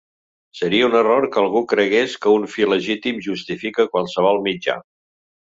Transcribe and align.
Seria 0.59 0.85
un 0.87 0.95
error 0.99 1.27
que 1.35 1.39
algú 1.41 1.61
cregués 1.73 2.15
que 2.23 2.33
un 2.39 2.47
fi 2.55 2.67
legítim 2.73 3.21
justifica 3.27 3.87
qualsevol 3.93 4.43
mitjà. 4.51 4.81